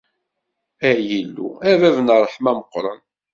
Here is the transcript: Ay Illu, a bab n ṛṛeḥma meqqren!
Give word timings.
Ay 0.89 1.03
Illu, 1.19 1.47
a 1.69 1.71
bab 1.79 1.95
n 2.05 2.13
ṛṛeḥma 2.17 2.51
meqqren! 2.57 3.01